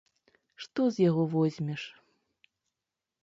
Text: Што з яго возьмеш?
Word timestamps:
Што 0.63 0.81
з 0.95 1.03
яго 1.09 1.23
возьмеш? 1.35 1.83